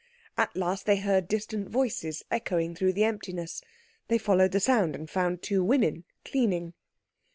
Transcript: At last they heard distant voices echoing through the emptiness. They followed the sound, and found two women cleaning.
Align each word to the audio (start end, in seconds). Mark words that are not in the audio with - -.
At 0.35 0.55
last 0.57 0.87
they 0.87 0.95
heard 0.97 1.27
distant 1.27 1.69
voices 1.69 2.23
echoing 2.31 2.73
through 2.73 2.93
the 2.93 3.03
emptiness. 3.03 3.61
They 4.07 4.17
followed 4.17 4.51
the 4.51 4.59
sound, 4.59 4.95
and 4.95 5.07
found 5.07 5.43
two 5.43 5.63
women 5.63 6.05
cleaning. 6.25 6.73